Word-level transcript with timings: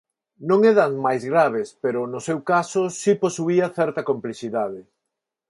Non 0.49 0.59
é 0.69 0.71
das 0.79 0.93
máis 1.05 1.23
graves 1.31 1.69
pero, 1.83 1.99
no 2.13 2.19
seu 2.27 2.39
caso, 2.51 2.81
si 3.01 3.11
posuía 3.23 3.73
certa 3.77 4.01
complexidade. 4.09 4.81